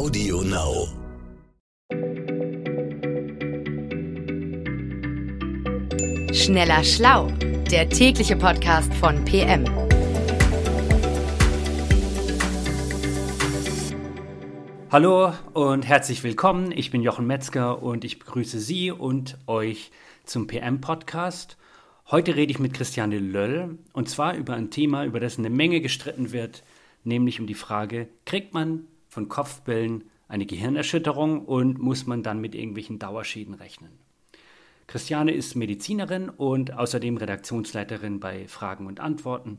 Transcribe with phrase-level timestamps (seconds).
[0.00, 0.88] Audio Now.
[6.32, 7.30] Schneller Schlau,
[7.70, 9.66] der tägliche Podcast von PM.
[14.90, 16.72] Hallo und herzlich willkommen.
[16.72, 19.90] Ich bin Jochen Metzger und ich begrüße Sie und euch
[20.24, 21.58] zum PM-Podcast.
[22.10, 25.82] Heute rede ich mit Christiane Löll und zwar über ein Thema, über das eine Menge
[25.82, 26.64] gestritten wird,
[27.04, 32.54] nämlich um die Frage, kriegt man von Kopfbällen eine Gehirnerschütterung und muss man dann mit
[32.54, 33.90] irgendwelchen Dauerschäden rechnen?
[34.86, 39.58] Christiane ist Medizinerin und außerdem Redaktionsleiterin bei Fragen und Antworten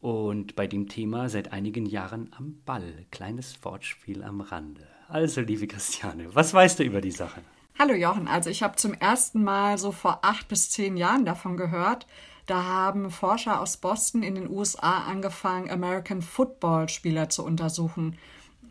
[0.00, 3.06] und bei dem Thema seit einigen Jahren am Ball.
[3.10, 4.86] Kleines Wortspiel am Rande.
[5.08, 7.40] Also, liebe Christiane, was weißt du über die Sache?
[7.78, 11.56] Hallo Jochen, also ich habe zum ersten Mal so vor acht bis zehn Jahren davon
[11.56, 12.06] gehört.
[12.46, 18.18] Da haben Forscher aus Boston in den USA angefangen, American Football Spieler zu untersuchen.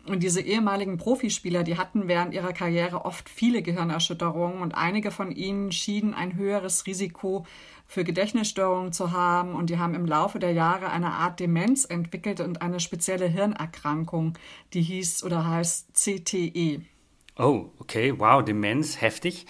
[0.08, 5.30] Und diese ehemaligen Profispieler, die hatten während ihrer Karriere oft viele Gehirnerschütterungen und einige von
[5.30, 7.46] ihnen schienen ein höheres Risiko
[7.86, 12.40] für Gedächtnisstörungen zu haben und die haben im Laufe der Jahre eine Art Demenz entwickelt
[12.40, 14.34] und eine spezielle Hirnerkrankung,
[14.72, 16.80] die hieß oder heißt CTE.
[17.38, 19.46] Oh, okay, wow, Demenz, heftig.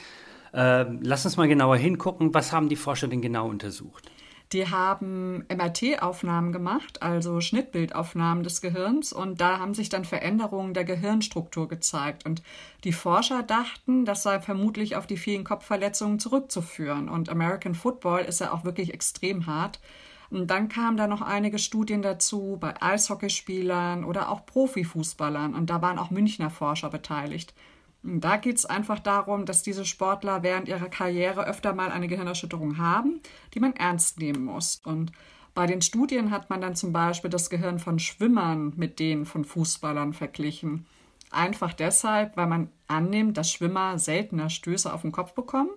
[0.52, 2.34] Äh, lass uns mal genauer hingucken.
[2.34, 4.11] Was haben die Forscher denn genau untersucht?
[4.52, 10.84] Die haben MRT-Aufnahmen gemacht, also Schnittbildaufnahmen des Gehirns, und da haben sich dann Veränderungen der
[10.84, 12.26] Gehirnstruktur gezeigt.
[12.26, 12.42] Und
[12.84, 17.08] die Forscher dachten, das sei vermutlich auf die vielen Kopfverletzungen zurückzuführen.
[17.08, 19.80] Und American Football ist ja auch wirklich extrem hart.
[20.28, 25.54] Und dann kamen da noch einige Studien dazu bei Eishockeyspielern oder auch Profifußballern.
[25.54, 27.54] Und da waren auch Münchner Forscher beteiligt.
[28.02, 32.78] Da geht es einfach darum, dass diese Sportler während ihrer Karriere öfter mal eine Gehirnerschütterung
[32.78, 33.20] haben,
[33.54, 34.80] die man ernst nehmen muss.
[34.84, 35.12] Und
[35.54, 39.44] bei den Studien hat man dann zum Beispiel das Gehirn von Schwimmern mit denen von
[39.44, 40.86] Fußballern verglichen.
[41.30, 45.70] Einfach deshalb, weil man annimmt, dass Schwimmer seltener Stöße auf den Kopf bekommen.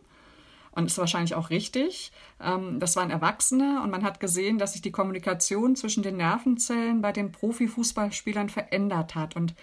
[0.72, 2.12] Und ist wahrscheinlich auch richtig.
[2.42, 7.02] Ähm, das waren Erwachsene und man hat gesehen, dass sich die Kommunikation zwischen den Nervenzellen
[7.02, 9.38] bei den Profifußballspielern verändert hat.
[9.38, 9.56] Und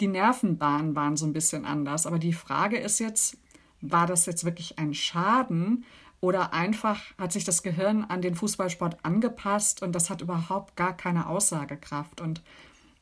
[0.00, 2.06] die Nervenbahnen waren so ein bisschen anders.
[2.06, 3.36] Aber die Frage ist jetzt,
[3.80, 5.84] war das jetzt wirklich ein Schaden
[6.20, 10.96] oder einfach hat sich das Gehirn an den Fußballsport angepasst und das hat überhaupt gar
[10.96, 12.20] keine Aussagekraft.
[12.20, 12.42] Und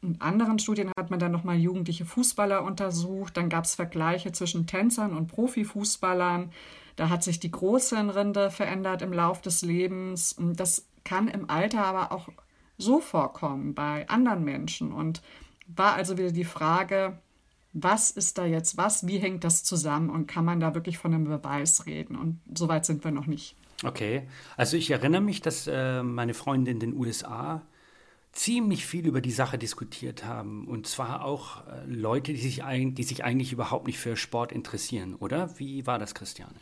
[0.02, 3.36] in anderen Studien hat man dann nochmal jugendliche Fußballer untersucht.
[3.36, 6.52] Dann gab es Vergleiche zwischen Tänzern und Profifußballern.
[6.96, 10.36] Da hat sich die Großhirnrinde verändert im Lauf des Lebens.
[10.38, 12.28] Das kann im Alter aber auch
[12.76, 14.92] so vorkommen bei anderen Menschen.
[14.92, 15.22] Und
[15.68, 17.18] war also wieder die Frage,
[17.72, 21.12] was ist da jetzt was, wie hängt das zusammen und kann man da wirklich von
[21.12, 22.16] einem Beweis reden?
[22.16, 23.56] Und so weit sind wir noch nicht.
[23.84, 27.62] Okay, also ich erinnere mich, dass äh, meine Freunde in den USA
[28.32, 30.66] ziemlich viel über die Sache diskutiert haben.
[30.66, 34.52] Und zwar auch äh, Leute, die sich, ein, die sich eigentlich überhaupt nicht für Sport
[34.52, 35.58] interessieren, oder?
[35.58, 36.54] Wie war das, Christiane?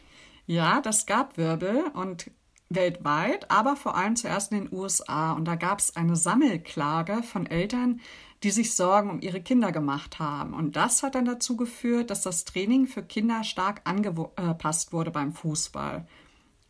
[0.46, 2.30] Ja, das gab Wirbel und
[2.68, 5.32] weltweit, aber vor allem zuerst in den USA.
[5.32, 8.00] Und da gab es eine Sammelklage von Eltern,
[8.42, 10.54] die sich Sorgen um ihre Kinder gemacht haben.
[10.54, 15.32] Und das hat dann dazu geführt, dass das Training für Kinder stark angepasst wurde beim
[15.32, 16.06] Fußball.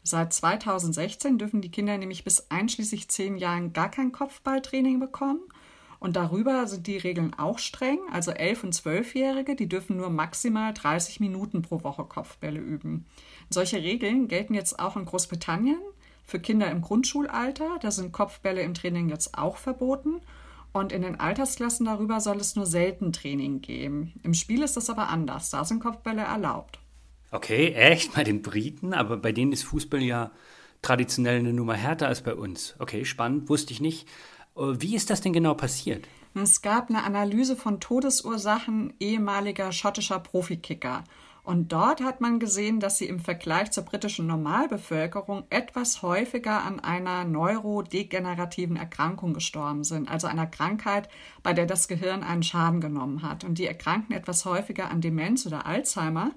[0.03, 5.41] Seit 2016 dürfen die Kinder nämlich bis einschließlich zehn Jahren gar kein Kopfballtraining bekommen.
[5.99, 7.99] Und darüber sind die Regeln auch streng.
[8.13, 13.07] Also 11- und 12-Jährige, die dürfen nur maximal 30 Minuten pro Woche Kopfbälle üben.
[13.51, 15.79] Solche Regeln gelten jetzt auch in Großbritannien
[16.25, 17.79] für Kinder im Grundschulalter.
[17.81, 20.21] Da sind Kopfbälle im Training jetzt auch verboten.
[20.73, 24.15] Und in den Altersklassen darüber soll es nur selten Training geben.
[24.25, 25.51] Im Spiel ist das aber anders.
[25.51, 26.81] Da sind Kopfbälle erlaubt.
[27.31, 28.15] Okay, echt?
[28.15, 28.93] Bei den Briten?
[28.93, 30.33] Aber bei denen ist Fußball ja
[30.83, 32.75] traditionell eine Nummer härter als bei uns.
[32.79, 34.09] Okay, spannend, wusste ich nicht.
[34.57, 36.07] Äh, wie ist das denn genau passiert?
[36.35, 41.05] Es gab eine Analyse von Todesursachen ehemaliger schottischer Profikicker.
[41.45, 46.81] Und dort hat man gesehen, dass sie im Vergleich zur britischen Normalbevölkerung etwas häufiger an
[46.81, 51.11] einer neurodegenerativen Erkrankung gestorben sind, also einer Krankheit,
[51.43, 53.45] bei der das Gehirn einen Schaden genommen hat.
[53.45, 56.31] Und die erkranken etwas häufiger an Demenz oder Alzheimer.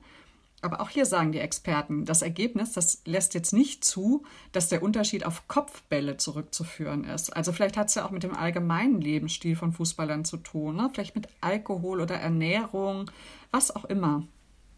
[0.61, 4.83] Aber auch hier sagen die Experten, das Ergebnis, das lässt jetzt nicht zu, dass der
[4.83, 7.29] Unterschied auf Kopfbälle zurückzuführen ist.
[7.29, 10.89] Also vielleicht hat es ja auch mit dem allgemeinen Lebensstil von Fußballern zu tun, ne?
[10.91, 13.09] vielleicht mit Alkohol oder Ernährung,
[13.51, 14.23] was auch immer.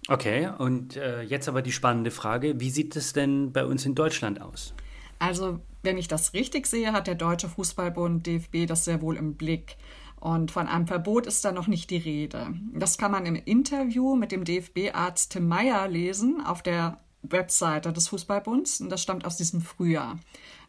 [0.09, 3.93] Okay, und äh, jetzt aber die spannende Frage, wie sieht es denn bei uns in
[3.93, 4.73] Deutschland aus?
[5.19, 9.35] Also, wenn ich das richtig sehe, hat der Deutsche Fußballbund DFB das sehr wohl im
[9.35, 9.77] Blick.
[10.19, 12.53] Und von einem Verbot ist da noch nicht die Rede.
[12.73, 18.07] Das kann man im Interview mit dem DFB-Arzt Tim Meyer lesen auf der Webseite des
[18.07, 18.81] Fußballbunds.
[18.81, 20.19] Und das stammt aus diesem Frühjahr.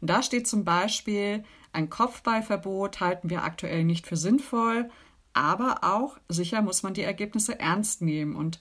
[0.02, 4.90] da steht zum Beispiel, ein Kopfballverbot halten wir aktuell nicht für sinnvoll,
[5.32, 8.34] Aber auch sicher muss man die Ergebnisse ernst nehmen.
[8.34, 8.60] Und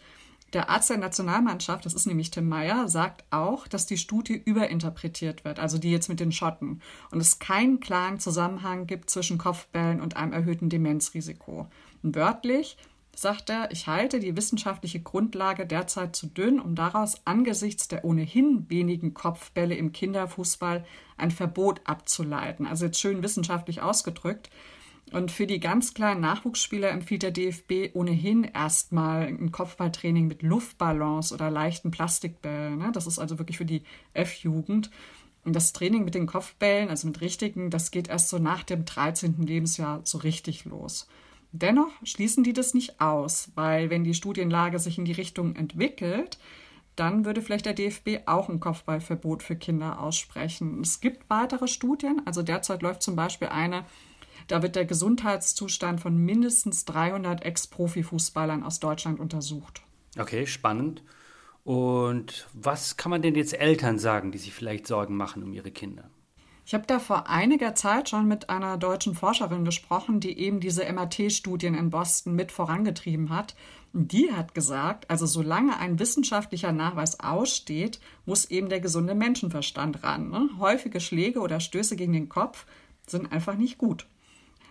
[0.53, 5.45] der Arzt der Nationalmannschaft, das ist nämlich Tim Meyer, sagt auch, dass die Studie überinterpretiert
[5.45, 6.81] wird, also die jetzt mit den Schotten,
[7.11, 11.67] und es keinen klaren Zusammenhang gibt zwischen Kopfbällen und einem erhöhten Demenzrisiko.
[12.03, 12.77] Und wörtlich
[13.15, 18.69] sagt er, ich halte die wissenschaftliche Grundlage derzeit zu dünn, um daraus angesichts der ohnehin
[18.69, 20.85] wenigen Kopfbälle im Kinderfußball
[21.17, 22.65] ein Verbot abzuleiten.
[22.65, 24.49] Also jetzt schön wissenschaftlich ausgedrückt.
[25.11, 31.33] Und für die ganz kleinen Nachwuchsspieler empfiehlt der DFB ohnehin erstmal ein Kopfballtraining mit Luftballons
[31.33, 32.77] oder leichten Plastikbällen.
[32.77, 32.91] Ne?
[32.93, 33.81] Das ist also wirklich für die
[34.13, 34.91] F-Jugend.
[35.45, 38.85] Und das Training mit den Kopfbällen, also mit richtigen, das geht erst so nach dem
[38.85, 39.41] 13.
[39.41, 41.07] Lebensjahr so richtig los.
[41.51, 46.37] Dennoch schließen die das nicht aus, weil wenn die Studienlage sich in die Richtung entwickelt,
[46.95, 50.81] dann würde vielleicht der DFB auch ein Kopfballverbot für Kinder aussprechen.
[50.81, 53.85] Es gibt weitere Studien, also derzeit läuft zum Beispiel eine
[54.49, 59.83] da wird der Gesundheitszustand von mindestens 300 Ex-Profi-Fußballern aus Deutschland untersucht.
[60.17, 61.03] Okay, spannend.
[61.63, 65.71] Und was kann man denn jetzt Eltern sagen, die sich vielleicht Sorgen machen um ihre
[65.71, 66.09] Kinder?
[66.65, 70.83] Ich habe da vor einiger Zeit schon mit einer deutschen Forscherin gesprochen, die eben diese
[70.91, 73.55] MRT-Studien in Boston mit vorangetrieben hat.
[73.93, 80.03] Und die hat gesagt, also solange ein wissenschaftlicher Nachweis aussteht, muss eben der gesunde Menschenverstand
[80.03, 80.29] ran.
[80.29, 80.49] Ne?
[80.57, 82.65] Häufige Schläge oder Stöße gegen den Kopf
[83.05, 84.07] sind einfach nicht gut.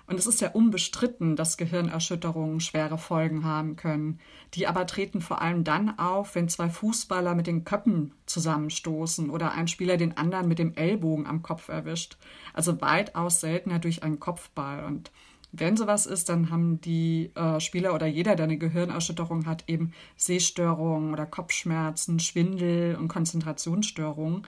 [0.08, 4.20] Und es ist ja unbestritten, dass Gehirnerschütterungen schwere Folgen haben können.
[4.54, 9.52] Die aber treten vor allem dann auf, wenn zwei Fußballer mit den Köppen zusammenstoßen oder
[9.52, 12.16] ein Spieler den anderen mit dem Ellbogen am Kopf erwischt.
[12.54, 14.82] Also weitaus seltener durch einen Kopfball.
[14.86, 15.12] Und
[15.52, 19.92] wenn sowas ist, dann haben die äh, Spieler oder jeder, der eine Gehirnerschütterung hat, eben
[20.16, 24.46] Sehstörungen oder Kopfschmerzen, Schwindel und Konzentrationsstörungen.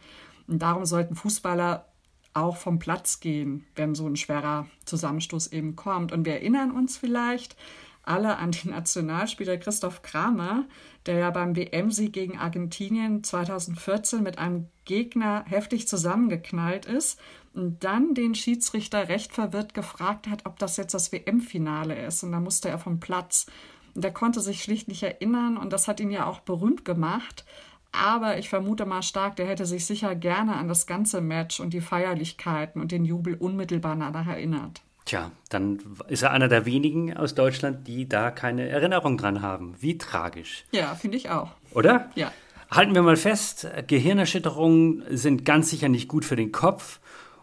[0.48, 1.89] Und darum sollten Fußballer
[2.34, 6.12] auch vom Platz gehen, wenn so ein schwerer Zusammenstoß eben kommt.
[6.12, 7.56] Und wir erinnern uns vielleicht
[8.02, 10.64] alle an den Nationalspieler Christoph Kramer,
[11.06, 17.20] der ja beim WM-Sieg gegen Argentinien 2014 mit einem Gegner heftig zusammengeknallt ist
[17.54, 22.22] und dann den Schiedsrichter recht verwirrt gefragt hat, ob das jetzt das WM-Finale ist.
[22.22, 23.46] Und da musste er vom Platz.
[23.94, 27.44] Und er konnte sich schlicht nicht erinnern und das hat ihn ja auch berühmt gemacht.
[27.92, 31.72] Aber ich vermute mal stark, der hätte sich sicher gerne an das ganze Match und
[31.74, 34.82] die Feierlichkeiten und den Jubel unmittelbar danach erinnert.
[35.06, 39.74] Tja, dann ist er einer der wenigen aus Deutschland, die da keine Erinnerung dran haben.
[39.80, 40.64] Wie tragisch.
[40.70, 41.50] Ja, finde ich auch.
[41.72, 42.10] Oder?
[42.14, 42.32] Ja.
[42.70, 47.00] Halten wir mal fest, Gehirnerschütterungen sind ganz sicher nicht gut für den Kopf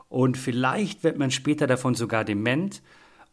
[0.08, 2.82] und vielleicht wird man später davon sogar dement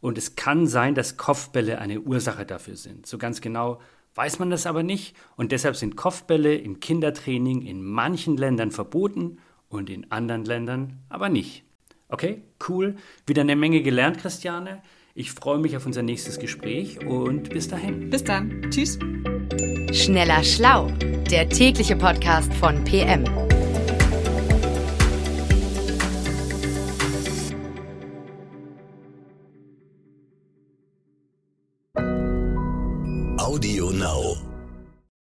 [0.00, 3.06] und es kann sein, dass Kopfbälle eine Ursache dafür sind.
[3.06, 3.80] So ganz genau
[4.14, 9.38] weiß man das aber nicht und deshalb sind Kopfbälle im Kindertraining in manchen Ländern verboten
[9.68, 11.64] und in anderen Ländern aber nicht.
[12.08, 12.96] Okay, cool.
[13.26, 14.82] Wieder eine Menge gelernt, Christiane.
[15.14, 18.10] Ich freue mich auf unser nächstes Gespräch und bis dahin.
[18.10, 18.68] Bis dann.
[18.70, 18.98] Tschüss.
[19.92, 20.90] Schneller Schlau,
[21.30, 23.43] der tägliche Podcast von PM.